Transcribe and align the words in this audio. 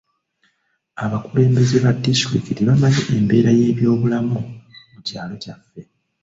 Abakulembeze 1.05 1.75
ba 1.83 1.91
disitulikiti 2.03 2.61
bamanyi 2.69 3.01
embeera 3.15 3.49
y'ebyobulamu 3.59 4.39
mu 4.93 4.99
kyalo 5.07 5.35
kyaffe. 5.43 5.81